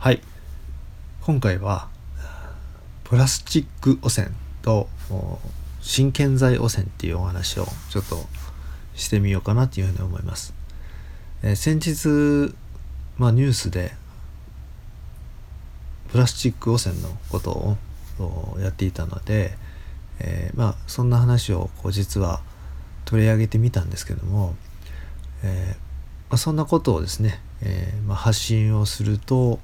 [0.00, 0.22] はい
[1.20, 1.90] 今回は
[3.04, 4.28] プラスチック汚染
[4.62, 4.88] と
[5.82, 8.24] 新建材汚染っていうお話をちょっと
[8.94, 10.54] してみようかなというふうに思います。
[11.42, 12.54] えー、先日、
[13.18, 13.92] まあ、ニュースで
[16.10, 17.50] プラスチック汚染のこと
[18.24, 19.58] をやっていたので、
[20.18, 22.40] えー、まあそんな話をこう実は
[23.04, 24.54] 取り上げてみたんですけども、
[25.42, 25.89] えー、
[26.30, 29.58] まあ、そんなことをですね、えー、まあ、発信をすると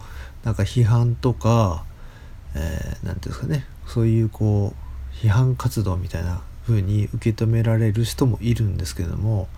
[0.45, 1.84] なんか批判とか
[2.55, 9.48] 何、えー、て言うんですかねそういうこう批判活動みたいな風に受け止められる人もいるんですけども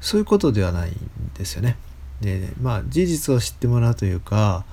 [0.00, 0.94] そういうことではないん
[1.34, 1.76] ですよね。
[2.20, 4.64] でまあ事実を知ってもらうというか、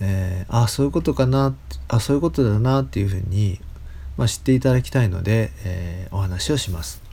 [0.00, 1.54] えー、あそういうことかな
[1.88, 3.60] あそういうことだなっていうふうに、
[4.16, 7.05] まあ、知っていただきたいので、えー、お話をします。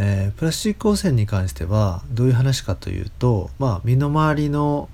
[0.00, 4.88] えー、プラスチック汚染に関してはどういう話かというと、まあ、身の回りの、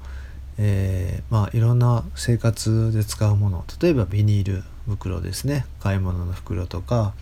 [0.58, 7.12] えー、まあ、いろんな生活で使うもの例えばビニール袋ですね買い物の袋とか、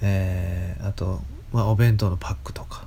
[0.00, 1.20] えー、あと、
[1.52, 2.86] まあ、お弁当のパックとか、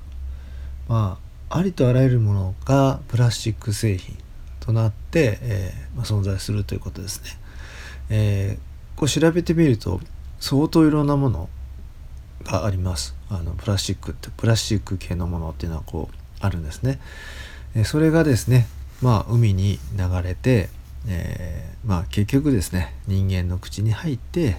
[0.88, 4.18] まあ、ありとあらゆるものがプラスチック製品
[4.58, 7.30] となって、えまあ、存在するということですね。
[8.10, 8.58] え
[8.94, 10.00] こう調べてみると
[10.38, 11.48] 相当いろんなもの
[12.42, 16.98] がありますあのプラスチックってプラスチック系のものっていうのはこうあるんですね。
[17.74, 18.66] えそれがですね
[19.00, 20.68] まあ海に流れて、
[21.08, 24.56] えー、まあ結局ですね人間の口に入って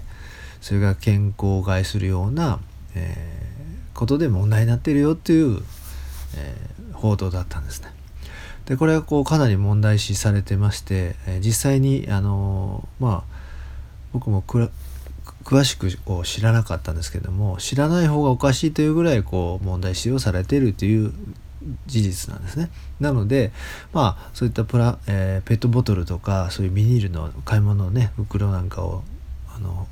[0.62, 2.60] それが健康を害するような、
[2.96, 5.62] えー、ことで問題になってるよっていう、
[6.38, 7.90] えー、報道だったんですね。
[8.66, 13.34] でこれはこうかなり問題視されてまして、え実際にあのまあ
[14.14, 14.42] 僕も
[15.44, 15.90] 詳しく
[16.24, 21.14] 知らなかったんですけども知らない方がおかしいというぐらいこう問題視をされているという
[21.86, 22.70] 事実なんですね。
[23.00, 23.52] なので
[23.94, 29.04] まあそういったプラ、えー、ペットボトルとかそういうビニールの買い物のね袋なんかを
[29.56, 29.88] あの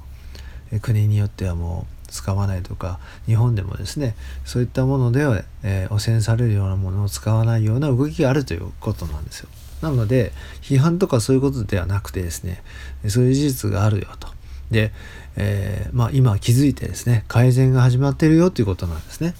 [0.82, 9.50] 国によってはもう使わないとか日本でもですねそういったものでは、えー、汚染されるようなものを使わないような動きがあるということなんですよ。
[9.82, 12.62] なので批判とかそういうことではなくてですね
[13.08, 14.28] そういう事実があるよと。
[14.72, 14.92] で、
[15.36, 19.36] えー、まあ、今気づいてですね改善が始まってるよということなんですね。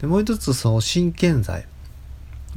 [0.00, 1.66] でもう一つその新建材、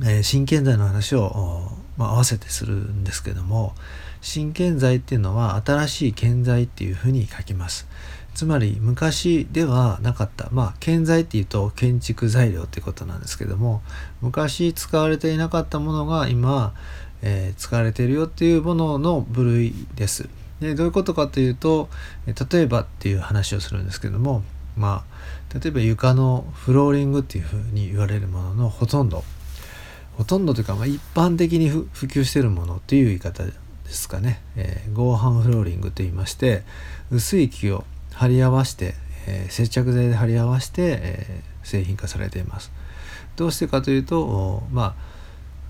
[0.01, 3.75] えー、新建材の話を、まあ、合わせてするんですけども
[4.21, 7.87] 新建材っていうのは新しい建材っていうふうに書きます。
[8.33, 13.81] つまり昔ではなかったまあ建材っていうと建築材料っていうことなんですけども
[14.21, 16.73] 昔使われていなかったものが今、
[17.21, 20.27] えー、使われているよっていうものの部類です。
[20.59, 21.89] でどういうことかというと
[22.27, 24.43] 例えばっていう話をするんですけども
[24.77, 29.23] まあ例えば床のフローリングっていうふうに言われるもののほとんど
[30.17, 33.51] ほとんどというか、まあ、一般的に普及しているものという言い方で
[33.87, 36.63] すかね、えー、合板フローリングと言いまして
[37.11, 37.83] 薄い木を
[38.13, 38.95] 貼り合わせて、
[39.27, 42.71] えー、接着剤で貼り合わせて、えー、製品化されています。
[43.35, 44.95] どうしてかというとまあ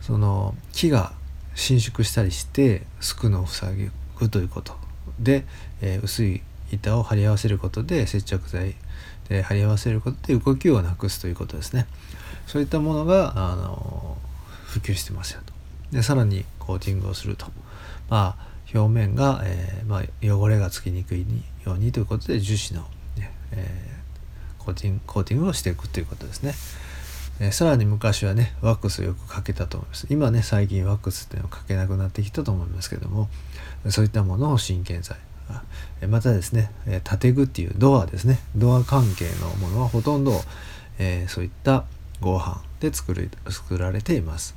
[0.02, 1.14] その木が
[1.56, 4.76] 伸縮したりしてすくのを塞ぐということ
[5.20, 5.46] で、
[5.82, 8.76] えー、薄い板を貼り合わせることで接着剤
[9.30, 11.88] で貼り合わせることで動きをなくすということですね。
[12.48, 14.18] そういったものがあの
[14.66, 15.54] 普及してますよと。
[15.92, 17.48] でさらにコーティングをすると。
[18.10, 21.26] まあ表面が、えー、まあ、汚れがつきにくい
[21.66, 26.54] ようにということで樹脂の、ねえー、コーティングコーティングをしていくということですね。
[27.40, 30.08] えー、さらに昔はねワックスよくかけたと思います。
[30.10, 33.30] 今ね最近ワックスっていうのをかけなくなってきたと思いますけども
[33.90, 35.18] そういったものを真剣剤。
[36.10, 36.72] またですね
[37.04, 38.40] 建具っていうドアですね。
[38.56, 40.42] ドア関係のものはほとんど、
[40.98, 41.86] えー、そういった
[42.22, 44.56] 合板で作る作られています、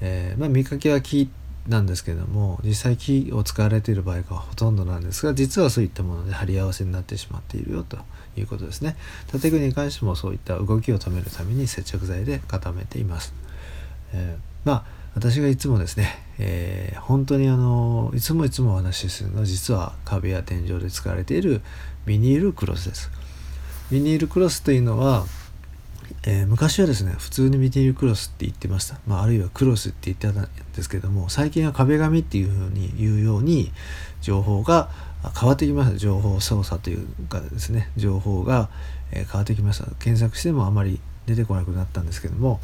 [0.00, 1.30] えー、まあ、見かけは木
[1.68, 7.96] なんですけども実際木を使われている場合がほとんどなんですが実はそういったもので貼り合わせになってしまっているよと
[8.36, 8.96] いうことですね。
[9.32, 13.32] 建具に関してもそういった動きを止めるために接着剤で固めています、
[14.12, 14.84] えー、まあ
[15.14, 21.62] 私がいつもですね、えー、本当にあのいつもいつもお話しするのは実は壁や天井で使われている
[22.04, 23.10] ビニールクロスです。
[23.90, 25.24] ビニールクロスというのは
[26.24, 33.72] えー、昔はですね普通にビニールクロスって言ってました、まあ、あるいはクロスって言ってたんですけども最近は壁紙っていうふうに言うように
[34.20, 34.88] 情報が
[35.38, 35.98] 変わってきました。
[35.98, 38.68] 情報操作というかですね情報が
[39.10, 39.86] 変わってきました。
[39.98, 42.60] 検索してもあまり出てこなくなったんですけども、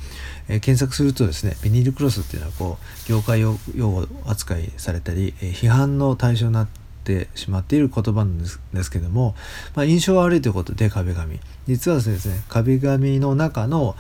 [0.48, 9.35] えー、検索するとですねビニールクロスっていうのはこう業界用語扱いされたり、え、批判の対象になっててしまっている言葉なんですですけども、
[9.75, 13.97] まあ、印象悪いということで壁紙実はですね壁紙の中の、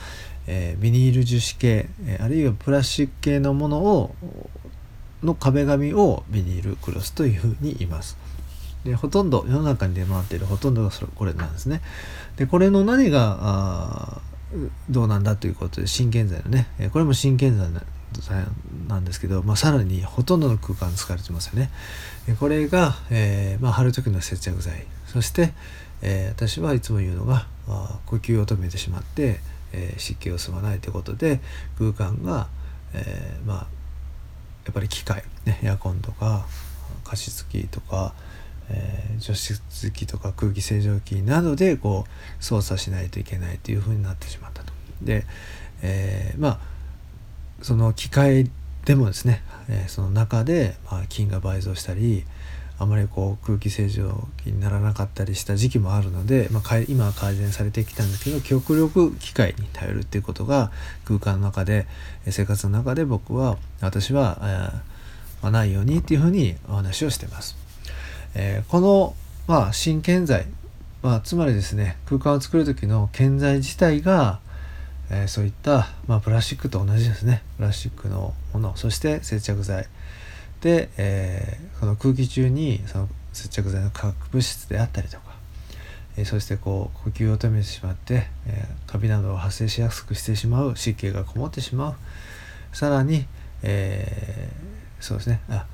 [0.46, 4.14] えー、ビニール樹脂系、えあるいはプラスチック系のものを
[5.22, 8.16] の壁紙をビニールクロスというふうに言います。
[8.84, 11.82] でほとんど世の中に出回っているほとんどがそれこれなんですね。
[12.36, 14.22] でこれの何が
[14.88, 17.70] どうなんだということで新建材のねこれも新建材
[18.88, 21.70] なんですけど、まあ、さらにほとんどの空間使われてますよね。
[22.38, 25.52] これが、えーまあ、貼る時の接着剤そして、
[26.02, 29.40] えー、私はいつも言うのが、あ、呼吸を止めてしまって、
[29.72, 31.40] えー、湿気を吸わないということで
[31.78, 32.48] 空間が、
[32.92, 33.56] えー、まあ
[34.64, 36.46] やっぱり機械、ね、エアコンとか
[37.04, 38.14] 加湿器とか、
[38.68, 44.72] えー、除湿機とか空気清浄機などでこう操作しないといけないというふうになってしまったと。
[45.02, 45.24] で、
[45.82, 46.58] えー、まあ
[47.62, 48.50] その機械
[48.84, 52.24] でもですね、えー、その中で、まあ、菌が倍増したり
[52.78, 60.72] あまりこう空気清浄機にならなかったりした時期もあるので、まあ、今は改善されてきたんですけど極力機械に頼るっていうことが
[61.04, 61.86] 空間の中で
[62.26, 64.46] 生活の中で僕は私は、えー
[65.42, 67.56] まあ、ないようにっていうふうにお話をしてます。
[68.34, 69.14] えー、この、
[69.46, 70.46] まあ、新建材、
[71.02, 74.40] まあ、つまりですね空間を作る時の建材自体が、
[75.10, 77.42] えー、そういった、まあ、プラスチックと同じですね。
[77.56, 78.76] プラスチックのもの。
[78.76, 79.86] そして接着剤。
[80.60, 85.22] で、えー、この空気中にその接着剤の化学物質であったりとか、
[86.16, 90.76] えー、そしてこう呼吸を止めてしまって、えー、カビなどを発生しやすくしてしまう。
[90.76, 91.94] 湿気がこもってしまう。
[92.76, 93.26] さらに、
[93.62, 95.40] えー、そうですね。
[95.48, 95.66] あ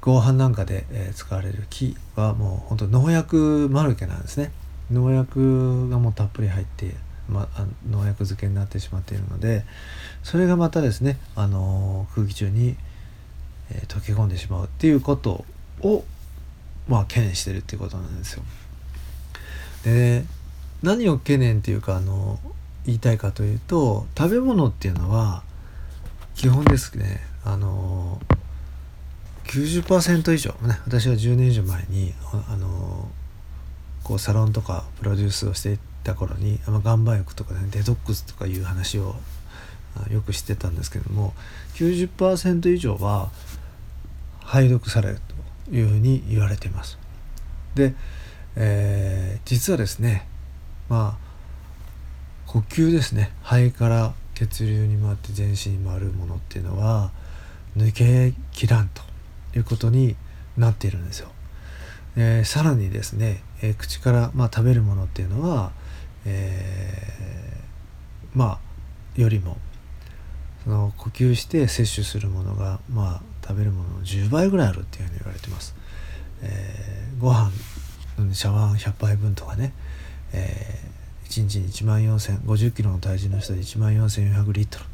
[0.00, 4.52] 合板なんかで、えー、使われる木はもう本当農薬まるけなんですね。
[4.90, 6.94] 農薬がもうたっぷり入って
[7.28, 7.48] ま、
[7.88, 9.64] 農薬漬けになってしまっているので
[10.22, 12.76] それがまたですね、あの、空気中に
[13.70, 15.44] えー、溶け込んでしまうっていうこと
[15.80, 16.04] を
[16.88, 18.42] まあ懸念してるっていうことなんですよ。
[19.84, 20.24] で
[20.82, 22.38] 何を懸念っていうかあの
[22.86, 25.42] 言いたいかというと食べ物っていうのは
[26.34, 28.20] 基本ですねあの
[29.44, 32.14] 90%以上ね私は10年以上前に
[32.48, 33.08] あの
[34.04, 39.16] こうサロンとかプロデュースをしていた頃に、まあ、岩盤浴とかねデトックスとかいう話を
[40.10, 41.34] よく知ってたんですけども
[41.74, 43.30] 90%以上は
[44.44, 45.20] 拝読される
[45.68, 46.98] というふうに言われています。
[47.74, 47.94] で、
[48.56, 50.26] えー、実はですね
[50.88, 51.28] まあ
[52.46, 57.10] 呼吸ですね肺から血流に回って全身に回るものっていうのは
[57.76, 59.02] 抜けきらんと
[59.56, 60.16] いうことに
[60.56, 61.28] なっているんですよ。
[62.16, 65.72] えー、さらにですね、えー、口から、まあ、食べるものっていうのは、
[66.26, 68.58] えー、ま
[69.16, 69.56] あよりも
[70.64, 75.74] その呼吸して摂取するものがまあ食べるものの10倍ぐらいあるっていうふうに言われてます。
[76.42, 77.50] えー、ご飯
[78.34, 79.72] 茶碗100杯分とかね、
[80.32, 84.84] えー、1日に1万4000 50キロの体重の人で1万4400リットル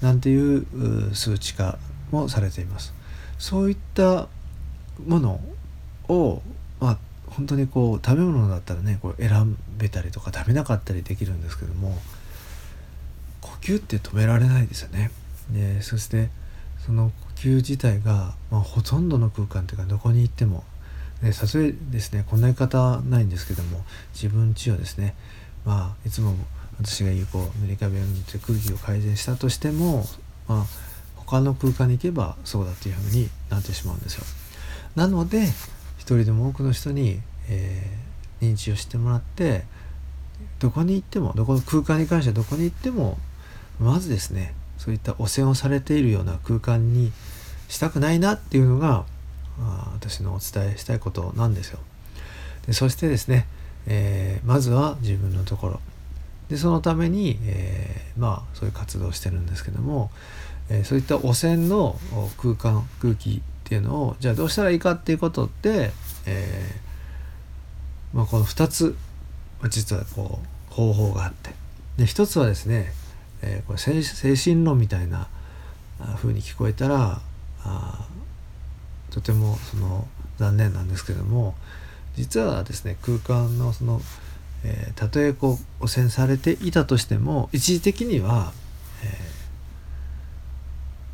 [0.00, 1.78] なんていう数値化
[2.10, 2.94] もされています。
[3.38, 4.28] そういった
[5.06, 5.40] もの
[6.08, 6.42] を、
[6.80, 6.98] まあ、
[7.36, 11.96] 本当にこう食べ物だったらねこう選べたりとか食べなかったりできるんですけども
[13.40, 15.10] 呼吸って止められないですよね。
[15.50, 16.30] でそして
[16.86, 20.64] その呼吸自体が、まあ、ほとんどの空間というかどこに行っても
[21.32, 25.14] さすがですねこんな言い方ないんですけども自分ちをですね
[25.64, 26.34] まあいつも
[26.80, 30.04] 私が言うこう塗り壁を塗って空気を改善したとしても、
[30.48, 30.66] まあ、
[31.16, 34.24] 他の空間に行けばそうだっていうふうになってしまうんですよ。
[34.96, 35.48] なので
[36.04, 39.64] 一人でも多くの人に、えー、認知をしてもらって
[40.58, 43.16] どこに行ってもどこの空間に関してはどこに行っても
[43.80, 47.10] まずですねそういった汚染をされているような空間に
[47.68, 49.06] したくないなっていうのが
[49.94, 51.78] 私のお伝えしたいことなんですよ。
[52.66, 53.46] でそしてですね、
[53.86, 55.80] えー、まずは自分のところ
[56.50, 60.10] でそのために、えー、まあそういう活動をしてるんですけども、
[60.68, 61.98] えー、そういった汚染の
[62.36, 65.90] 空間空気っていうのをじゃあどうしたらいいかっていうことって、
[66.26, 66.80] え
[68.12, 68.96] まあ、この2つ
[69.70, 70.40] 実はこ
[70.70, 71.50] う方法があって
[71.96, 72.92] で1つはですね
[73.46, 75.28] えー、これ精神論みたいな
[76.16, 77.20] 風に聞こえたら
[77.62, 78.06] あ
[79.10, 81.54] とてもその残念なんですけども
[82.16, 84.00] 実はですね空間のその、
[84.64, 88.52] えー、たとえこう汚染されていたとしても一時的には、
[89.04, 89.10] えー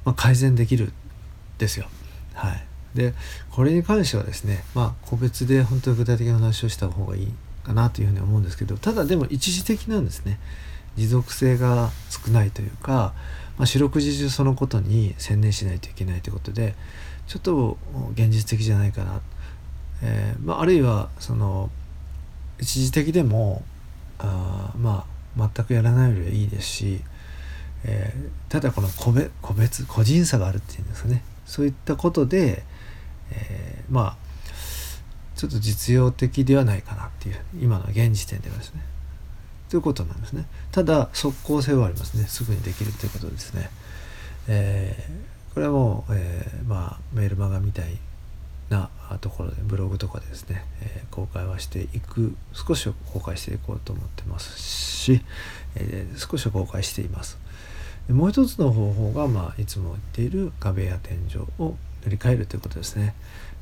[0.04, 0.92] まあ、改善できる
[1.59, 1.87] ですよ。
[2.41, 3.15] はい、で
[3.51, 7.33] これに関してはですねまあ個別で本当に具体的な話をした方がいい
[7.65, 10.39] かなというふうに思うんですけどただでも一時的なんですね。
[10.97, 13.15] 持続性が少ないというか、
[13.57, 16.75] まあ、四六時中そのことに専念しないといけないということで
[17.27, 17.79] ちょっと
[18.15, 19.21] 現実的じゃないかな、
[20.03, 21.71] えーまあ、あるいはその
[22.59, 23.63] 一時的でも
[24.19, 25.07] あま
[25.39, 27.01] あ全くやらないよりはいいですし、
[27.85, 31.23] えー、ただこの個別個別個人差があるっていうんですかね。
[31.50, 32.62] そういったことで、
[33.33, 34.16] えー、まあ
[35.35, 38.83] ちょっと実用的ではないかなっていう今の現時点ではですね。
[39.69, 40.45] ということなんですね。
[40.71, 42.25] ただ即効性はありますね。
[42.25, 43.69] すぐにできるということですね、
[44.47, 47.99] えー、これはもう、えー、まあメールマガみたい
[48.69, 48.88] な
[49.21, 55.21] ところでブログとかでですね、えー、公開はしていく少しは公開していこうと思ってますし、
[55.75, 57.38] え、少しは公開しています。
[58.11, 63.14] でもう一つの方法が、まあ、いつも言っている壁や天井を塗り替えるということですね。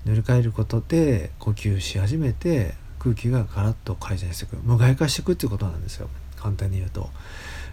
[0.07, 6.09] 塗り替えることで呼吸し始めて空気がガラッと改善していく無害化していくっていうことなんですよ。
[6.37, 7.11] 簡単に言うと、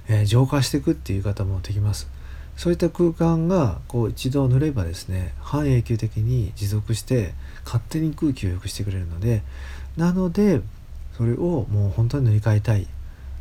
[0.09, 2.09] えー、浄化していくっていう言い方もできます。
[2.57, 9.43] そういった空間がこう一度塗ればですね半永久的に持続して勝手に空気を良くしてくれるので
[9.95, 10.59] なので
[11.15, 12.85] それをもう本当に塗り替えたい。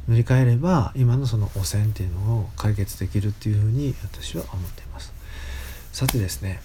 [0.09, 5.13] 塗り替えれば今のその汚染っていうのを解決できるっていうふうに私は思っています。
[5.93, 6.61] さてですね、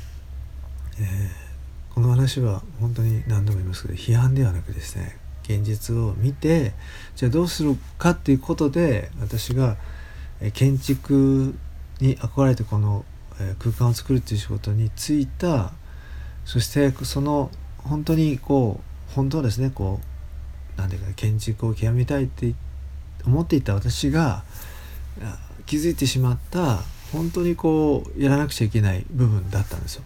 [0.99, 6.73] えー、この話は本当に何度も言いますけど批判ではなくですね現実を見て
[7.15, 9.77] じゃあどうするかっていうことで私が
[10.53, 11.55] 建築
[11.99, 13.05] に憧れてこの
[13.59, 15.71] 空間を作るっていう仕事に就いた。
[16.45, 18.79] そしてその本当にこ
[19.11, 22.55] う本当はですねこう何ていうか建築を極めたいって
[23.25, 24.43] 思っていた私が
[25.65, 26.79] 気づいてしまった
[27.11, 30.03] 本当にこうやらなくちゃいけない部分だったんですよ。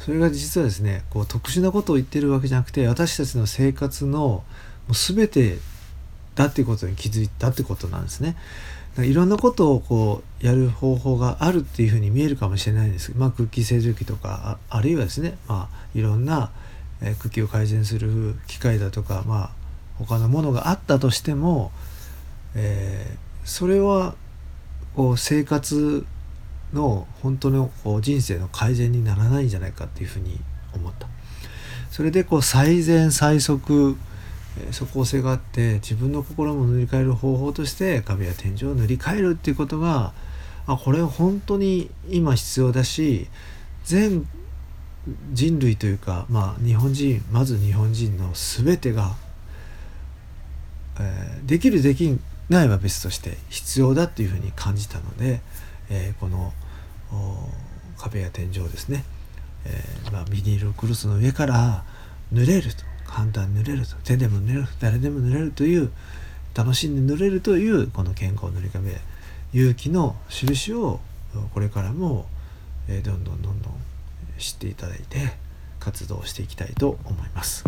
[0.00, 4.44] それが実はですねこう特殊なことを言ってるわけじゃなくて私たちの生活のも
[4.90, 5.58] う全て
[6.36, 8.36] だっていうことに気づいたってことなんですね。
[8.98, 16.50] いろんなことをこうやる方法があるっていうふうに見えるかもしれないんですまあ、空気清浄機とかあるいはですね、まあ、いろんな、
[17.02, 19.50] え空気を改善する機械だとか、まあ、
[19.98, 21.72] 他のものがあったとしても、
[22.56, 24.14] えー、それは
[24.94, 26.04] こう生活
[26.72, 30.40] の本当のこう人生の改善にならないんじゃないかっていうふうに
[30.74, 31.06] 思った。
[31.90, 33.96] それでこう最善最速
[34.70, 40.12] 即効性があって自分の心も塗り替える方法として壁や天井を塗り替えるっていうことが
[40.66, 43.28] あこれ本当に今必要だし
[43.84, 44.26] 全
[45.32, 49.14] 人類というかまあ日本人まず日本人の全てが、
[50.98, 52.18] えー、できるできな
[52.50, 55.40] いは別として必要だっていうふうに感じたので、
[55.90, 56.52] えー、この
[57.98, 59.04] 壁や天井ですね、
[59.64, 61.84] えーまあ、ビニールクロスの上から
[62.32, 62.84] 塗れると。
[63.06, 63.94] 簡単に塗れると。
[64.04, 65.90] 手でも塗れる誰でも塗れるという
[66.54, 68.96] 楽しんで塗れるというこの健康塗り壁
[69.54, 71.00] 勇気の印を
[71.54, 72.26] これからも、
[72.88, 73.74] えどんどんどんどん
[74.38, 75.34] 知っていただいて
[75.80, 77.64] 活動していきたいと思います。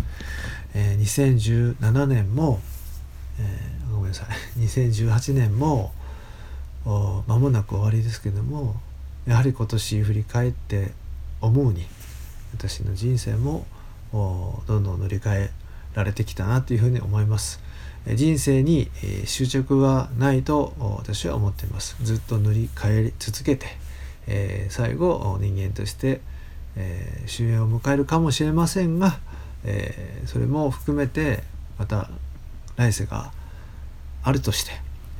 [0.75, 2.61] えー、2017年も、
[3.38, 4.29] えー、めんなさい
[4.61, 5.93] 2018年も
[6.85, 8.81] 間もなく終わりですけども
[9.27, 10.93] やはり今年振り返って
[11.41, 11.87] 思うに
[12.55, 13.67] 私の人生も
[14.12, 15.50] どんどん乗り換え
[15.95, 17.61] られてきたなというふうに思います。
[18.15, 18.91] 人生に
[19.27, 21.97] 執着はないと私は思っています。
[22.03, 23.67] ずっと塗り替え続けて、
[24.27, 26.23] え最後人間として、
[26.77, 29.19] え終焉を迎えるかもしれませんが、
[29.65, 31.43] えそれも含めて
[31.79, 32.09] また
[32.77, 33.31] 来世が
[34.28, 34.73] あるとして、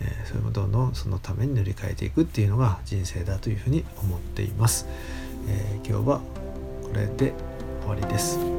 [0.03, 4.87] えそれもどんどんそのために塗り替えていくっていうのが人生だというふうに思っています。
[5.49, 6.21] え今日は
[6.83, 7.33] これで
[7.81, 8.58] 終わりです。